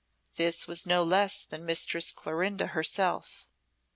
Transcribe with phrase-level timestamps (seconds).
[0.33, 3.47] This was no less than Mistress Clorinda herself.